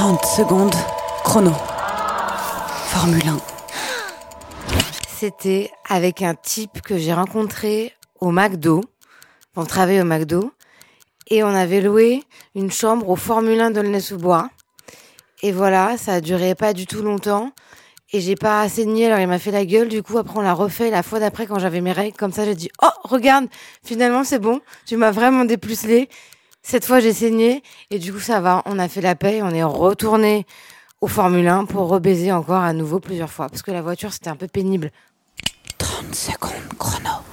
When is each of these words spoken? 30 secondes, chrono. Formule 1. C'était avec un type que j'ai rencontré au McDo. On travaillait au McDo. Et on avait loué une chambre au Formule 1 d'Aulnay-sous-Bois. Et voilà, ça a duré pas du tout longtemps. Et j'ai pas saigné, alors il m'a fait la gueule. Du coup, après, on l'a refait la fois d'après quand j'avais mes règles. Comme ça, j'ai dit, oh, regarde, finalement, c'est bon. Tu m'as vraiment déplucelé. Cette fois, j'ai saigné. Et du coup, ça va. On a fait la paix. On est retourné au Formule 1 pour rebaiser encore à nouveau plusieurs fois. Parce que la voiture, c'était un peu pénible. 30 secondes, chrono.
30 0.00 0.24
secondes, 0.24 0.74
chrono. 1.24 1.52
Formule 2.86 3.28
1. 3.28 3.38
C'était 5.06 5.70
avec 5.86 6.22
un 6.22 6.34
type 6.34 6.80
que 6.80 6.96
j'ai 6.96 7.12
rencontré 7.12 7.92
au 8.18 8.30
McDo. 8.30 8.80
On 9.56 9.66
travaillait 9.66 10.00
au 10.00 10.06
McDo. 10.06 10.52
Et 11.28 11.44
on 11.44 11.48
avait 11.48 11.82
loué 11.82 12.22
une 12.54 12.70
chambre 12.70 13.10
au 13.10 13.16
Formule 13.16 13.60
1 13.60 13.72
d'Aulnay-sous-Bois. 13.72 14.48
Et 15.42 15.52
voilà, 15.52 15.98
ça 15.98 16.14
a 16.14 16.20
duré 16.22 16.54
pas 16.54 16.72
du 16.72 16.86
tout 16.86 17.02
longtemps. 17.02 17.52
Et 18.14 18.22
j'ai 18.22 18.36
pas 18.36 18.66
saigné, 18.70 19.08
alors 19.08 19.18
il 19.18 19.28
m'a 19.28 19.38
fait 19.38 19.50
la 19.50 19.66
gueule. 19.66 19.88
Du 19.88 20.02
coup, 20.02 20.16
après, 20.16 20.38
on 20.38 20.42
l'a 20.42 20.54
refait 20.54 20.88
la 20.88 21.02
fois 21.02 21.20
d'après 21.20 21.46
quand 21.46 21.58
j'avais 21.58 21.82
mes 21.82 21.92
règles. 21.92 22.16
Comme 22.16 22.32
ça, 22.32 22.46
j'ai 22.46 22.54
dit, 22.54 22.70
oh, 22.82 22.88
regarde, 23.02 23.48
finalement, 23.84 24.24
c'est 24.24 24.38
bon. 24.38 24.62
Tu 24.86 24.96
m'as 24.96 25.10
vraiment 25.10 25.44
déplucelé. 25.44 26.08
Cette 26.62 26.84
fois, 26.84 27.00
j'ai 27.00 27.12
saigné. 27.12 27.62
Et 27.90 27.98
du 27.98 28.12
coup, 28.12 28.20
ça 28.20 28.40
va. 28.40 28.62
On 28.66 28.78
a 28.78 28.88
fait 28.88 29.00
la 29.00 29.14
paix. 29.14 29.40
On 29.42 29.50
est 29.50 29.62
retourné 29.62 30.46
au 31.00 31.06
Formule 31.06 31.48
1 31.48 31.64
pour 31.64 31.88
rebaiser 31.88 32.32
encore 32.32 32.62
à 32.62 32.72
nouveau 32.72 33.00
plusieurs 33.00 33.30
fois. 33.30 33.48
Parce 33.48 33.62
que 33.62 33.70
la 33.70 33.82
voiture, 33.82 34.12
c'était 34.12 34.30
un 34.30 34.36
peu 34.36 34.48
pénible. 34.48 34.90
30 35.78 36.14
secondes, 36.14 36.78
chrono. 36.78 37.29